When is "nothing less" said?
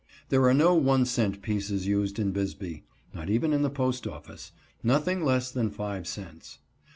4.81-5.51